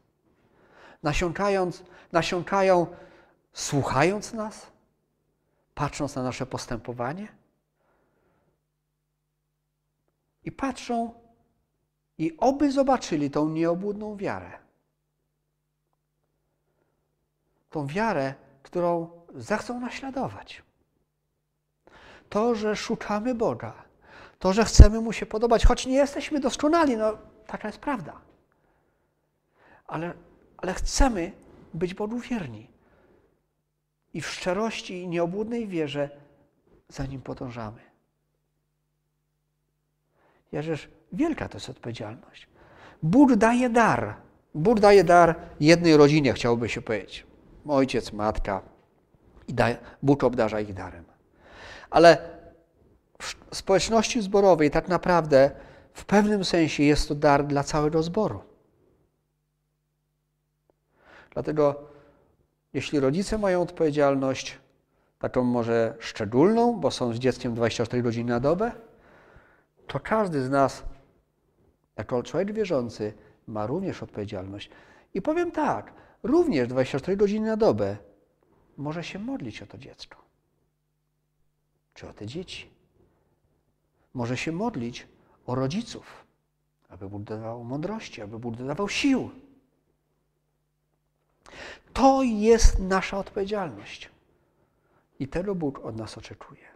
[1.03, 1.83] Nasiąkając,
[2.13, 2.87] nasiąkają
[3.53, 4.67] słuchając nas,
[5.75, 7.29] patrząc na nasze postępowanie.
[10.45, 11.15] I patrzą
[12.19, 14.59] i oby zobaczyli tą nieobłudną wiarę.
[17.71, 20.63] Tą wiarę, którą zechcą naśladować.
[22.29, 23.90] To, że szukamy Boga,
[24.41, 28.13] to, że chcemy Mu się podobać, choć nie jesteśmy doskonali, no taka jest prawda.
[29.87, 30.13] Ale,
[30.57, 31.33] ale chcemy
[31.75, 32.71] być Bogu wierni.
[34.15, 36.11] I w szczerości i nieobłudnej wierze
[36.89, 37.81] za Nim podążamy.
[40.53, 42.49] Jakżeż wielka to jest odpowiedzialność.
[43.03, 44.15] Bóg daje dar.
[44.55, 47.27] Bóg daje dar jednej rodzinie, chciałoby się powiedzieć
[47.69, 48.63] ojciec, matka
[49.49, 49.55] i
[50.03, 51.05] Bóg obdarza ich darem.
[51.91, 52.40] Ale
[53.53, 55.51] społeczności zborowej tak naprawdę
[55.93, 58.41] w pewnym sensie jest to dar dla całego zboru.
[61.31, 61.81] Dlatego
[62.73, 64.59] jeśli rodzice mają odpowiedzialność,
[65.19, 68.73] taką może szczególną, bo są z dzieckiem 24 godziny na dobę,
[69.87, 70.83] to każdy z nas,
[71.97, 73.13] jako człowiek wierzący,
[73.47, 74.71] ma również odpowiedzialność.
[75.15, 77.97] I powiem tak, również 24 godziny na dobę
[78.77, 80.17] może się modlić o to dziecko,
[81.95, 82.80] czy o te dzieci.
[84.15, 85.07] Może się modlić
[85.47, 86.25] o rodziców,
[86.89, 89.31] aby Bóg dawał mądrości, aby Bóg dawał sił.
[91.93, 94.11] To jest nasza odpowiedzialność.
[95.21, 96.71] I tego Bóg od nas oczekuje.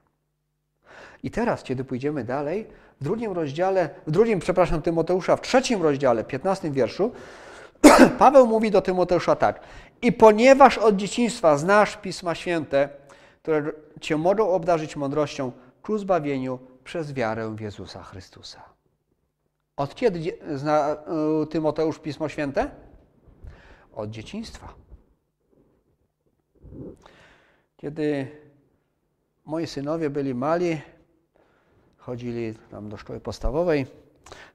[1.23, 2.67] I teraz, kiedy pójdziemy dalej,
[3.01, 7.13] w drugim rozdziale, w drugim, przepraszam, Tymoteusza, w trzecim rozdziale, 15 wierszu,
[8.19, 9.61] Paweł mówi do Tymoteusza tak.
[10.03, 12.89] I ponieważ od dzieciństwa znasz Pisma Święte,
[13.43, 18.63] które cię mogą obdarzyć mądrością ku zbawieniu przez wiarę w Jezusa Chrystusa.
[19.77, 20.97] Od kiedy zna
[21.51, 22.71] Tymoteusz Pismo Święte?
[23.93, 24.75] Od dzieciństwa.
[27.77, 28.27] Kiedy
[29.45, 30.81] moi synowie byli mali,
[31.97, 33.87] chodzili tam do szkoły podstawowej,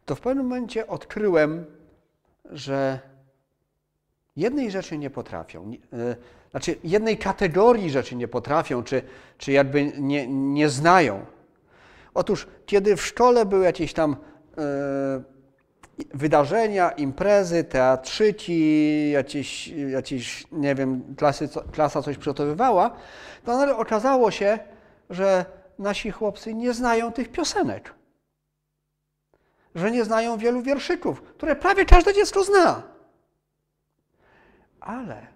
[0.05, 1.65] to w pewnym momencie odkryłem,
[2.45, 2.99] że
[4.35, 6.15] jednej rzeczy nie potrafią, e,
[6.51, 9.01] znaczy jednej kategorii rzeczy nie potrafią, czy,
[9.37, 11.25] czy jakby nie, nie znają.
[12.19, 14.15] Otóż, kiedy w szkole były jakieś tam
[14.57, 15.21] e,
[16.13, 22.95] wydarzenia, imprezy, teatrzyki, jakieś, jakieś nie wiem, klasy, klasa coś przygotowywała,
[23.45, 24.59] to nagle okazało się,
[25.09, 25.45] że
[25.79, 27.93] nasi chłopcy nie znają tych piosenek.
[29.75, 32.83] Że nie znają wielu wierszyków, które prawie każde dziecko zna
[34.89, 35.27] ale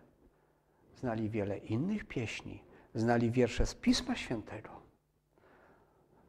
[1.00, 2.63] znali wiele innych pieśni,
[2.96, 4.72] znali wiersze z Pisma Świętego.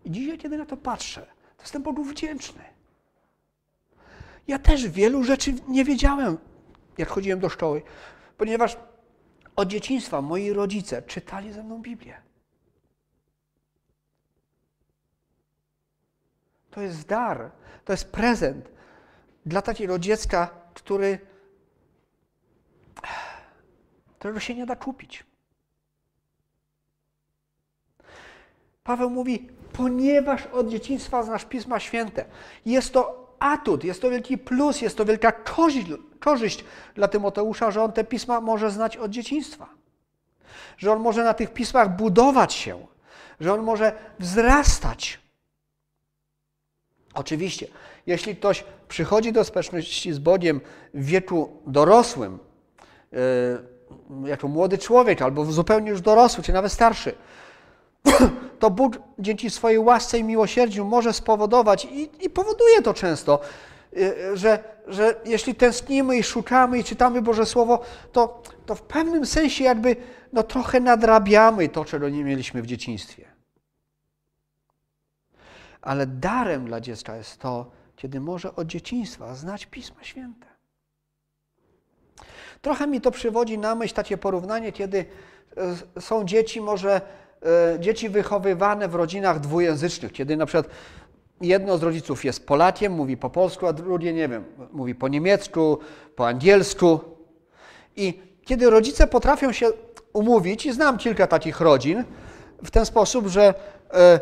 [0.05, 2.65] I dzisiaj, kiedy na to patrzę, to jestem Bogu wdzięczny.
[4.47, 6.39] Ja też wielu rzeczy nie wiedziałem,
[6.99, 7.83] jak chodziłem do szkoły,
[8.39, 8.77] ponieważ
[9.57, 12.23] od dzieciństwa moi rodzice czytali ze mną Biblię.
[16.71, 17.51] To jest dar,
[17.85, 18.69] to jest prezent
[19.47, 21.19] dla takiego dziecka, który
[24.19, 25.25] którego się nie da kupić.
[28.85, 32.25] Paweł mówi, ponieważ od dzieciństwa znasz Pisma Święte.
[32.67, 35.87] Jest to atut, jest to wielki plus, jest to wielka korzyść,
[36.21, 39.69] korzyść dla Tymoteusza, że on te pisma może znać od dzieciństwa.
[40.79, 42.87] Że on może na tych pismach budować się,
[43.41, 45.21] że on może wzrastać.
[47.15, 47.67] Oczywiście,
[48.07, 50.61] jeśli ktoś przychodzi do społeczności z Bogiem
[50.95, 52.39] w wieku dorosłym,
[53.13, 53.19] yy,
[54.25, 57.15] jako młody człowiek, albo zupełnie już dorosły, czy nawet starszy,
[58.59, 63.41] to Bóg dzięki swojej łasce i miłosierdziu może spowodować, i, i powoduje to często,
[63.97, 67.81] y, że, że jeśli tęsknimy i szukamy i czytamy Boże Słowo,
[68.13, 69.97] to, to w pewnym sensie jakby
[70.33, 73.25] no, trochę nadrabiamy to, czego nie mieliśmy w dzieciństwie.
[75.83, 80.47] Ale darem dla dziecka jest to, kiedy może od dzieciństwa znać Pisma Święte.
[82.63, 85.05] Trochę mi to przywodzi na myśl takie porównanie, kiedy
[85.97, 87.01] e, są dzieci, może
[87.79, 90.69] dzieci wychowywane w rodzinach dwujęzycznych, kiedy na przykład
[91.41, 95.79] jedno z rodziców jest Polakiem, mówi po polsku, a drugie, nie wiem, mówi po niemiecku,
[96.17, 97.01] po angielsku.
[97.97, 99.67] I kiedy rodzice potrafią się
[100.13, 102.05] umówić, i znam kilka takich rodzin,
[102.65, 103.55] w ten sposób, że
[103.93, 104.21] e,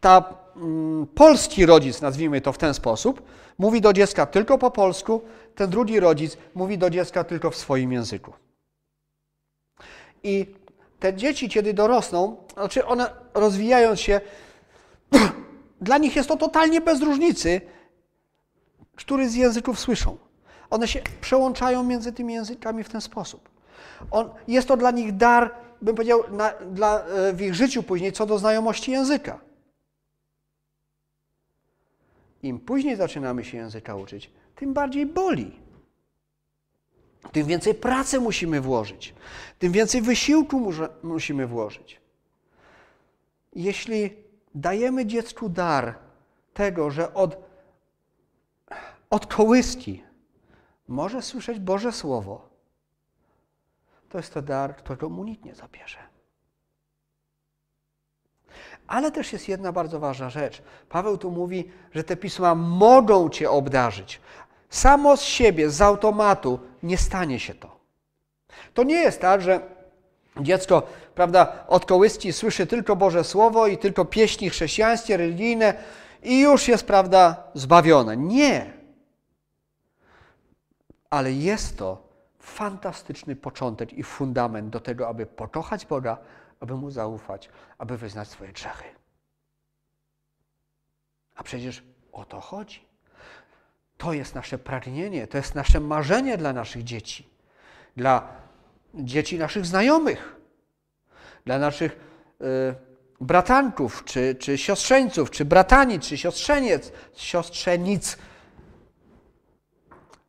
[0.00, 3.22] ta mm, polski rodzic, nazwijmy to w ten sposób,
[3.58, 5.22] mówi do dziecka tylko po polsku,
[5.54, 8.32] ten drugi rodzic mówi do dziecka tylko w swoim języku.
[10.22, 10.46] I
[10.98, 14.20] te dzieci, kiedy dorosną, znaczy one rozwijając się,
[15.80, 17.60] dla nich jest to totalnie bez różnicy,
[18.96, 20.16] który z języków słyszą.
[20.70, 23.48] One się przełączają między tymi językami w ten sposób.
[24.10, 28.12] On, jest to dla nich dar, bym powiedział, na, dla, e, w ich życiu później
[28.12, 29.38] co do znajomości języka.
[32.42, 35.67] Im później zaczynamy się języka uczyć, tym bardziej boli.
[37.32, 39.14] Tym więcej pracy musimy włożyć,
[39.58, 42.00] tym więcej wysiłku musimy włożyć.
[43.52, 44.16] Jeśli
[44.54, 45.98] dajemy dziecku dar
[46.54, 47.36] tego, że od,
[49.10, 50.02] od kołyski
[50.88, 52.48] może słyszeć Boże Słowo,
[54.08, 55.98] to jest to dar, którego mu nikt nie zabierze.
[58.86, 60.62] Ale też jest jedna bardzo ważna rzecz.
[60.88, 64.20] Paweł tu mówi, że te pisma mogą cię obdarzyć.
[64.70, 67.78] Samo z siebie, z automatu nie stanie się to.
[68.74, 69.60] To nie jest tak, że
[70.40, 70.82] dziecko,
[71.14, 75.74] prawda, od kołyski słyszy tylko Boże Słowo i tylko pieśni chrześcijańskie, religijne
[76.22, 78.16] i już jest, prawda, zbawione.
[78.16, 78.72] Nie.
[81.10, 86.18] Ale jest to fantastyczny początek i fundament do tego, aby pokochać Boga,
[86.60, 88.84] aby Mu zaufać, aby wyznać swoje grzechy.
[91.36, 92.87] A przecież o to chodzi.
[93.98, 97.28] To jest nasze pragnienie, to jest nasze marzenie dla naszych dzieci,
[97.96, 98.28] dla
[98.94, 100.36] dzieci naszych znajomych,
[101.44, 101.92] dla naszych
[102.40, 102.74] y,
[103.20, 108.18] bratanków, czy, czy siostrzeńców, czy bratani, czy siostrzeniec, siostrzenic,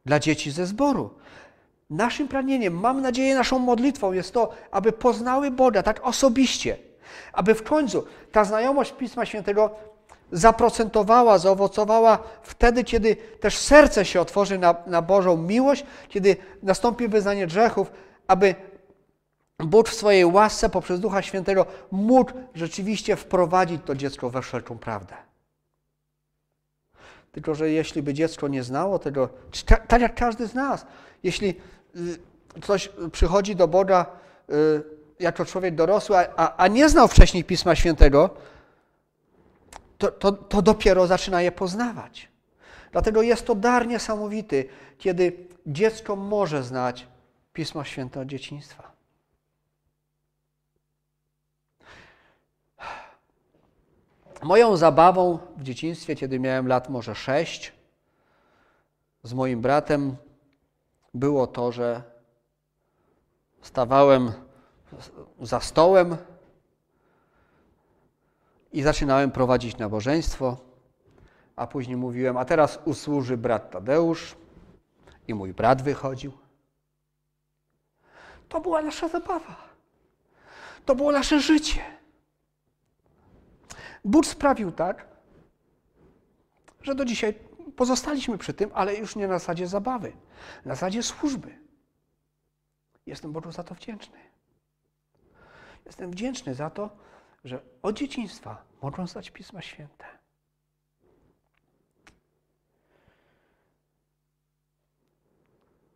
[0.06, 1.14] dla dzieci ze zboru.
[1.90, 6.78] Naszym pragnieniem, mam nadzieję, naszą modlitwą jest to, aby poznały Boga tak osobiście,
[7.34, 9.76] aby w końcu ta znajomość Pisma Świętego
[10.32, 17.48] zaprocentowała, zaowocowała wtedy, kiedy też serce się otworzy na, na Bożą miłość, kiedy nastąpi wyznanie
[17.48, 17.92] grzechów,
[18.28, 18.56] aby
[19.60, 25.16] Bóg w swojej łasce poprzez Ducha Świętego mógł rzeczywiście wprowadzić to dziecko we wszelką prawdę.
[27.32, 29.30] Tylko, że jeśli by dziecko nie znało tego,
[29.88, 30.86] tak jak każdy z nas,
[31.24, 31.50] jeśli
[31.96, 34.06] y, ktoś przychodzi do Boga
[34.50, 34.54] y,
[35.20, 38.30] jako człowiek dorosły, a, a nie znał wcześniej Pisma Świętego,
[40.00, 42.28] to, to, to dopiero zaczyna je poznawać.
[42.92, 47.08] Dlatego jest to dar niesamowity, kiedy dziecko może znać
[47.54, 48.92] Pismo Święte od dzieciństwa.
[54.44, 57.74] Moją zabawą w dzieciństwie, kiedy miałem lat może sześć,
[59.24, 60.16] z moim bratem
[61.14, 62.04] było to, że
[63.62, 64.32] stawałem
[65.42, 66.18] za stołem
[68.74, 70.58] i zaczynałem prowadzić nabożeństwo,
[71.56, 74.36] a później mówiłem, a teraz usłuży brat Tadeusz
[75.28, 76.32] i mój brat wychodził.
[78.50, 79.56] To była nasza zabawa.
[80.86, 81.82] To było nasze życie.
[84.06, 85.08] Bóg sprawił tak,
[86.82, 87.34] że do dzisiaj
[87.76, 90.14] pozostaliśmy przy tym, ale już nie na zasadzie zabawy,
[90.66, 91.60] na zasadzie służby.
[93.06, 94.20] Jestem Bogu za to wdzięczny.
[95.86, 96.90] Jestem wdzięczny za to,
[97.44, 100.06] że od dzieciństwa mogą znać Pisma Święte.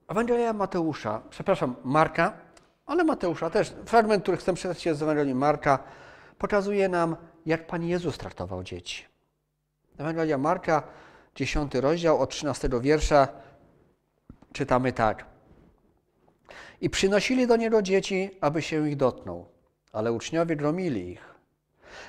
[0.07, 2.37] Ewangelia Mateusza, przepraszam, Marka,
[2.85, 5.79] ale Mateusza też, fragment, który chcę przeczytać z Ewangelii Marka,
[6.37, 7.15] pokazuje nam,
[7.45, 9.05] jak Pan Jezus traktował dzieci.
[9.97, 10.83] Ewangelia Marka,
[11.35, 13.27] 10 rozdział, od 13 wiersza,
[14.53, 15.25] czytamy tak.
[16.81, 19.45] I przynosili do Niego dzieci, aby się ich dotknął,
[19.91, 21.32] ale uczniowie gromili ich.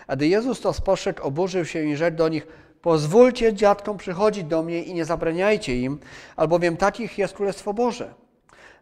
[0.07, 2.47] A gdy Jezus to spostrzegł, oburzył się i rzekł do nich,
[2.83, 5.99] pozwólcie dziadkom przychodzić do mnie i nie zabraniajcie im,
[6.37, 8.15] albowiem takich jest Królestwo Boże.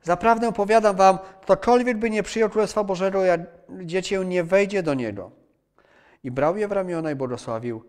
[0.03, 3.41] Zaprawdę opowiadam wam, ktokolwiek by nie przyjął Królestwa Bożego, jak
[3.71, 5.31] dziecię nie wejdzie do niego.
[6.25, 7.85] I brał je w ramiona i błogosławił,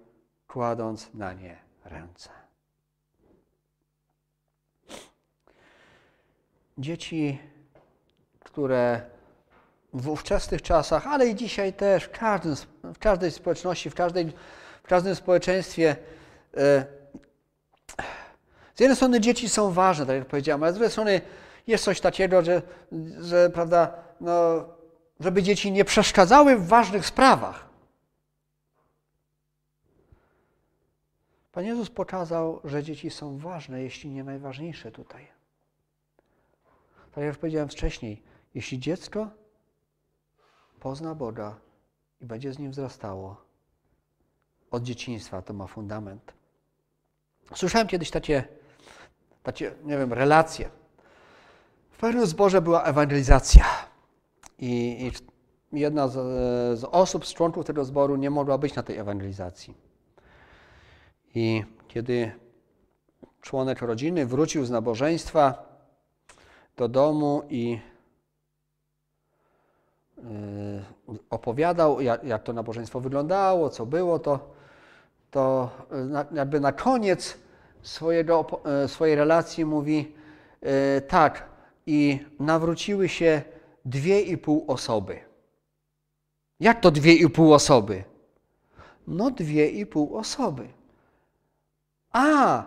[0.47, 2.29] kładąc na nie ręce.
[6.77, 7.39] Dzieci,
[8.39, 9.01] które
[9.93, 14.33] w ówczesnych czasach, ale i dzisiaj też, w, każdym, w każdej społeczności, w, każdej,
[14.83, 15.95] w każdym społeczeństwie,
[16.57, 16.85] e,
[18.75, 21.21] z jednej strony dzieci są ważne, tak jak powiedziałem, ale z drugiej strony
[21.67, 22.61] jest coś takiego, że,
[23.19, 24.65] że prawda, no,
[25.19, 27.65] żeby dzieci nie przeszkadzały w ważnych sprawach.
[31.51, 35.27] Pan Jezus pokazał, że dzieci są ważne, jeśli nie najważniejsze tutaj.
[37.11, 38.21] Tak jak powiedziałem wcześniej,
[38.55, 39.29] jeśli dziecko
[40.83, 41.55] pozna Boga
[42.21, 43.35] i będzie z nim wzrastało,
[44.71, 46.33] od dzieciństwa to ma fundament.
[47.55, 48.43] Słyszałem kiedyś takie,
[49.43, 50.69] takie nie wiem, relacje.
[51.91, 53.65] W pewnym zborze była ewangelizacja
[54.59, 55.11] i,
[55.73, 56.13] i jedna z,
[56.79, 59.73] z osób, z członków tego zboru nie mogła być na tej ewangelizacji.
[61.35, 62.31] I kiedy
[63.41, 65.63] członek rodziny wrócił z nabożeństwa
[66.77, 67.79] do domu i
[71.29, 74.39] opowiadał, jak, to nabożeństwo wyglądało, co było, to,
[75.31, 77.37] to na, jakby na koniec
[77.81, 80.11] swojego, yy, swojej relacji mówi
[81.07, 81.53] tak,
[81.85, 83.41] i nawróciły się
[83.85, 85.19] dwie i pół osoby.
[86.59, 88.03] Jak to dwie i pół osoby?
[89.07, 90.67] No dwie i pół osoby.
[92.11, 92.63] A,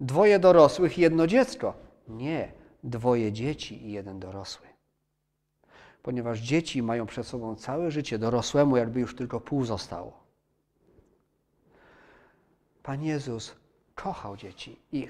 [0.00, 1.74] dwoje dorosłych i jedno dziecko.
[2.08, 2.52] Nie,
[2.84, 4.67] dwoje dzieci i jeden dorosły.
[6.08, 10.24] Ponieważ dzieci mają przed sobą całe życie, dorosłemu jakby już tylko pół zostało.
[12.82, 13.56] Pan Jezus
[13.94, 15.08] kochał dzieci i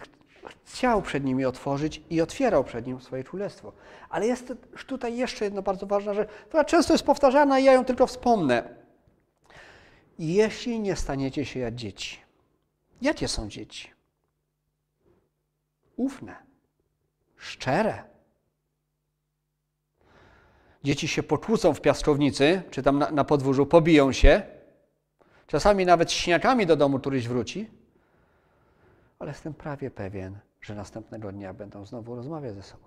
[0.65, 3.73] chciał przed nimi otworzyć i otwierał przed nim swoje królestwo.
[4.09, 4.53] Ale jest
[4.87, 8.75] tutaj jeszcze jedno bardzo ważna rzecz, która często jest powtarzana i ja ją tylko wspomnę.
[10.19, 12.19] Jeśli nie staniecie się jak dzieci,
[13.03, 13.91] Jakie są dzieci?
[15.97, 16.37] Ufne,
[17.37, 18.18] szczere.
[20.85, 24.43] Dzieci się pokłócą w piaskownicy, czy tam na, na podwórzu, pobiją się.
[25.47, 27.71] Czasami nawet śniakami do domu któryś wróci.
[29.19, 32.85] Ale jestem prawie pewien, że następnego dnia będą znowu rozmawiać ze sobą.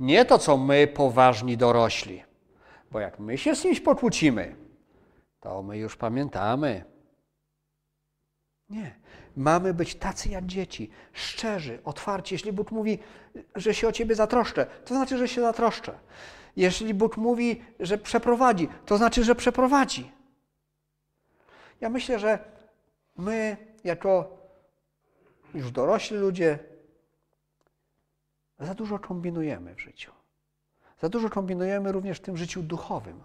[0.00, 2.24] Nie to, co my, poważni dorośli.
[2.90, 4.56] Bo jak my się z kimś pokłócimy,
[5.40, 6.84] to my już pamiętamy,
[8.70, 8.94] nie.
[9.36, 12.34] Mamy być tacy jak dzieci, szczerzy, otwarci.
[12.34, 12.98] Jeśli Bóg mówi,
[13.54, 15.98] że się o ciebie zatroszczę, to znaczy, że się zatroszczę.
[16.56, 20.12] Jeśli Bóg mówi, że przeprowadzi, to znaczy, że przeprowadzi.
[21.80, 22.38] Ja myślę, że
[23.16, 24.36] my, jako
[25.54, 26.58] już dorośli ludzie,
[28.58, 30.12] za dużo kombinujemy w życiu.
[31.00, 33.22] Za dużo kombinujemy również w tym życiu duchowym.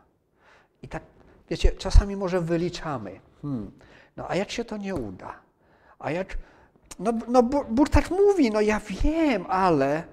[0.81, 1.03] I tak,
[1.49, 3.19] wiecie, czasami może wyliczamy.
[3.41, 3.71] Hmm,
[4.17, 5.50] no a jak się to nie uda?
[6.01, 6.37] A jak.
[6.99, 10.03] No, no Bóg tak mówi, no ja wiem, ale.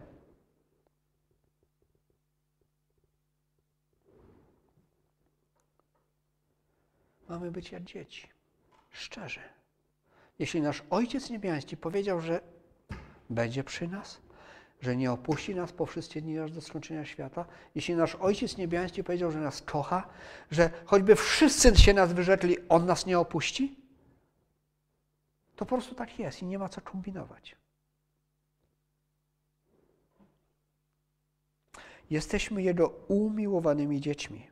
[7.28, 8.28] Mamy być jak dzieci.
[8.90, 9.40] Szczerze.
[10.38, 12.40] Jeśli nasz Ojciec Niebiański powiedział, że
[13.30, 14.20] będzie przy nas,
[14.80, 19.04] że nie opuści nas po wszystkie dni aż do skończenia świata, jeśli nasz Ojciec Niebiański
[19.04, 20.08] powiedział, że nas kocha,
[20.50, 23.77] że choćby wszyscy się nas wyrzekli, On nas nie opuści,
[25.58, 27.56] to po prostu tak jest i nie ma co kombinować.
[32.10, 34.50] Jesteśmy Jego umiłowanymi dziećmi.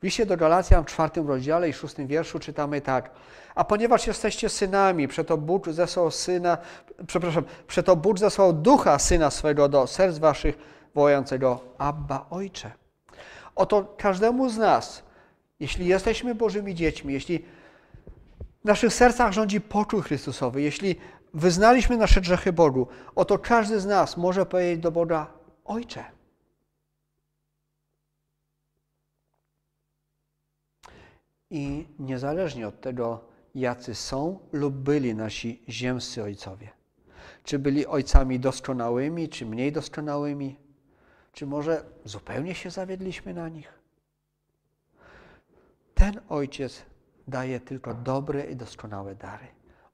[0.00, 3.10] W liście do Galacjan w czwartym rozdziale i szóstym wierszu czytamy tak.
[3.54, 6.58] A ponieważ jesteście synami, przeto Bóg zesłał syna,
[7.06, 10.58] przepraszam, przeto Bóg zesłał ducha syna swego do serc waszych,
[10.94, 12.70] wołającego Abba Ojcze.
[13.54, 15.02] Oto każdemu z nas,
[15.60, 17.44] jeśli jesteśmy Bożymi dziećmi, jeśli
[18.64, 20.62] w naszych sercach rządzi poczuł Chrystusowy.
[20.62, 20.96] Jeśli
[21.34, 25.32] wyznaliśmy nasze grzechy Bogu, oto każdy z nas może powiedzieć do Boga:
[25.64, 26.04] Ojcze.
[31.50, 36.70] I niezależnie od tego, jacy są lub byli nasi ziemscy ojcowie,
[37.44, 40.56] czy byli ojcami doskonałymi, czy mniej doskonałymi,
[41.32, 43.72] czy może zupełnie się zawiedliśmy na nich,
[45.94, 46.82] ten ojciec
[47.28, 49.46] daje tylko dobre i doskonałe dary.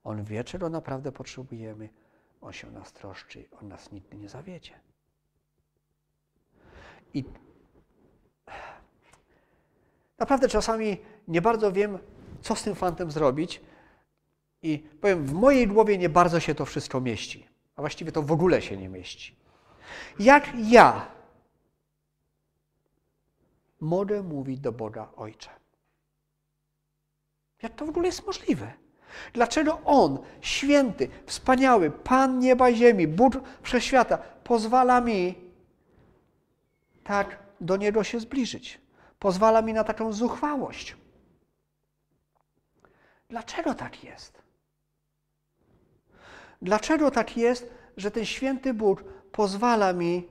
[0.05, 1.89] On wie, czego naprawdę potrzebujemy.
[2.41, 3.45] On się o nas troszczy.
[3.61, 4.81] On nas nigdy nie zawiedzie.
[7.15, 7.25] I
[10.19, 11.99] naprawdę czasami nie bardzo wiem,
[12.41, 13.61] co z tym fantem zrobić.
[14.63, 17.47] I powiem, w mojej głowie nie bardzo się to wszystko mieści.
[17.77, 19.37] A właściwie to w ogóle się nie mieści.
[20.19, 21.07] Jak ja
[23.81, 25.60] mogę mówić do Boga Ojcze?
[27.63, 28.73] Jak to w ogóle jest możliwe?
[29.33, 35.35] Dlaczego On, święty, wspaniały, Pan nieba i ziemi, Bóg wszechświata, pozwala mi
[37.05, 38.81] tak do Niego się zbliżyć?
[39.19, 40.97] Pozwala mi na taką zuchwałość.
[43.29, 44.43] Dlaczego tak jest?
[46.63, 50.29] Dlaczego tak jest, że ten święty Bóg pozwala mi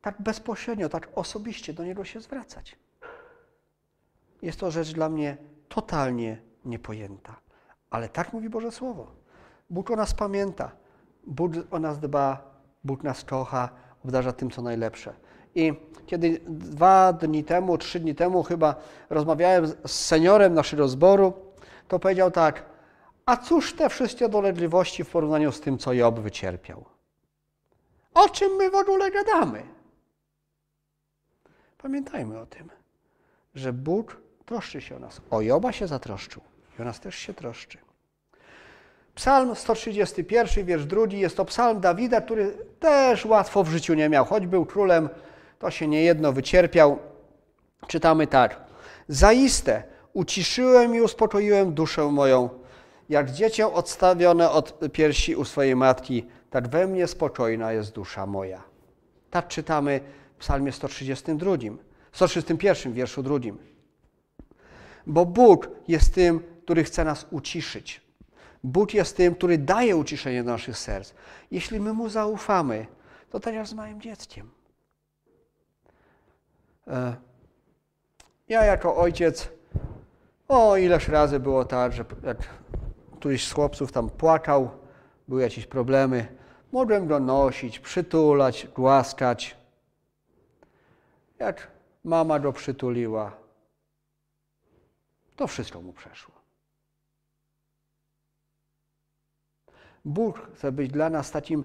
[0.00, 2.76] tak bezpośrednio, tak osobiście do Niego się zwracać?
[4.42, 5.36] Jest to rzecz dla mnie
[5.74, 7.36] totalnie niepojęta.
[7.90, 9.06] Ale tak mówi Boże Słowo.
[9.70, 10.72] Bóg o nas pamięta,
[11.26, 12.52] Bóg o nas dba,
[12.84, 13.68] Bóg nas kocha,
[14.04, 15.14] obdarza tym, co najlepsze.
[15.54, 15.72] I
[16.06, 18.74] kiedy dwa dni temu, trzy dni temu chyba
[19.10, 21.32] rozmawiałem z seniorem naszego zboru,
[21.88, 22.64] to powiedział tak,
[23.26, 26.84] a cóż te wszystkie dolegliwości w porównaniu z tym, co Job wycierpiał?
[28.14, 29.62] O czym my w ogóle gadamy?
[31.78, 32.70] Pamiętajmy o tym,
[33.54, 35.20] że Bóg troszczy się o nas.
[35.30, 36.42] O Joba się zatroszczył
[36.78, 37.78] i o nas też się troszczy.
[39.14, 44.24] Psalm 131, wiersz drugi, jest to psalm Dawida, który też łatwo w życiu nie miał.
[44.24, 45.08] Choć był królem,
[45.58, 46.98] to się niejedno wycierpiał.
[47.86, 48.60] Czytamy tak.
[49.08, 49.82] Zaiste
[50.12, 52.48] uciszyłem i uspokoiłem duszę moją,
[53.08, 58.62] jak dziecię odstawione od piersi u swojej matki, tak we mnie spokojna jest dusza moja.
[59.30, 60.00] Tak czytamy
[60.36, 61.56] w psalmie 132,
[62.12, 63.71] 131, wierszu drugim.
[65.06, 68.00] Bo Bóg jest tym, który chce nas uciszyć.
[68.64, 71.14] Bóg jest tym, który daje uciszenie do naszych serc.
[71.50, 72.86] Jeśli my Mu zaufamy,
[73.30, 74.50] to tak z małym dzieckiem.
[76.86, 77.16] E,
[78.48, 79.48] ja jako ojciec,
[80.48, 82.38] o ileż razy było tak, że jak
[83.16, 84.70] któryś z chłopców tam płakał,
[85.28, 86.26] były jakieś problemy,
[86.72, 89.56] mogłem go nosić, przytulać, głaskać.
[91.38, 91.68] Jak
[92.04, 93.41] mama go przytuliła,
[95.42, 96.34] to wszystko mu przeszło.
[100.04, 101.64] Bóg chce być dla nas takim,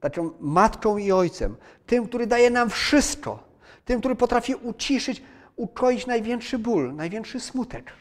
[0.00, 1.56] taką matką i ojcem,
[1.86, 3.42] tym, który daje nam wszystko,
[3.84, 5.22] tym, który potrafi uciszyć,
[5.56, 7.92] ukoić największy ból, największy smutek.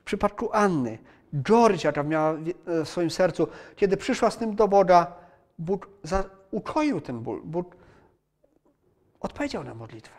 [0.00, 0.98] W przypadku Anny,
[1.42, 2.34] George, jaka miała
[2.66, 5.14] w swoim sercu, kiedy przyszła z tym do Boga,
[5.58, 7.42] Bóg za, ukoił ten ból.
[7.44, 7.76] Bóg
[9.20, 10.16] odpowiedział na modlitwę,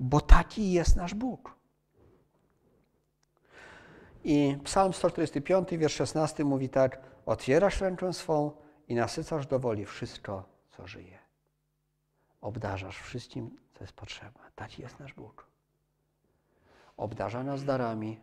[0.00, 1.53] bo taki jest nasz Bóg.
[4.24, 8.52] I Psalm 145, wiersz 16 mówi tak: Otwierasz rękę swą
[8.88, 11.18] i nasycasz do woli wszystko, co żyje.
[12.40, 14.40] Obdarzasz wszystkim, co jest potrzeba.
[14.54, 15.46] Taki jest nasz Bóg.
[16.96, 18.20] Obdarza nas darami.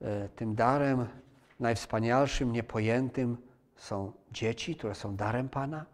[0.00, 1.08] E, tym darem
[1.60, 3.36] najwspanialszym, niepojętym
[3.76, 5.86] są dzieci, które są darem Pana.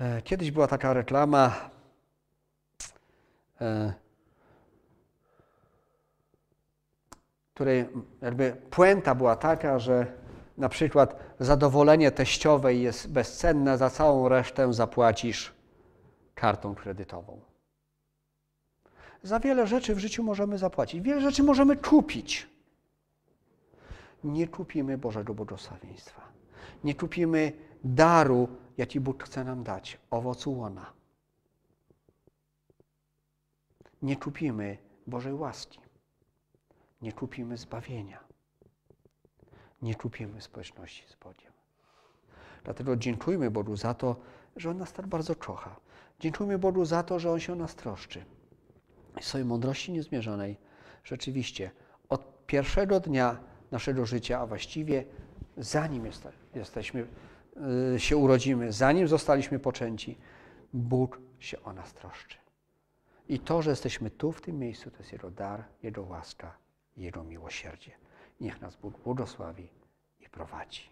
[0.00, 1.70] E, kiedyś była taka reklama
[3.60, 3.92] e,
[7.54, 7.88] której
[8.22, 10.06] jakby puenta była taka, że
[10.58, 15.52] na przykład zadowolenie teściowej jest bezcenne, za całą resztę zapłacisz
[16.34, 17.40] kartą kredytową.
[19.22, 22.48] Za wiele rzeczy w życiu możemy zapłacić, wiele rzeczy możemy kupić.
[24.24, 26.22] Nie kupimy Bożego błogosławieństwa.
[26.84, 27.52] Nie kupimy
[27.84, 28.48] daru,
[28.78, 30.92] jaki Bóg chce nam dać, owocu łona.
[34.02, 35.81] Nie kupimy Bożej łaski
[37.02, 38.20] nie kupimy zbawienia.
[39.82, 41.52] Nie kupimy społeczności z Bogiem.
[42.64, 44.16] Dlatego dziękujmy Bogu za to,
[44.56, 45.76] że On nas tak bardzo kocha.
[46.20, 48.24] Dziękujmy Bogu za to, że On się o nas troszczy.
[49.20, 50.56] W swojej mądrości niezmierzonej
[51.04, 51.70] rzeczywiście
[52.08, 53.38] od pierwszego dnia
[53.70, 55.04] naszego życia, a właściwie
[55.56, 56.06] zanim
[56.54, 57.06] jesteśmy,
[57.94, 60.18] y, się urodzimy, zanim zostaliśmy poczęci,
[60.72, 62.38] Bóg się o nas troszczy.
[63.28, 66.61] I to, że jesteśmy tu, w tym miejscu, to jest Jego dar, Jego łaska,
[66.96, 67.92] jego miłosierdzie.
[68.40, 69.68] Niech nas Bóg błogosławi
[70.20, 70.91] i prowadzi.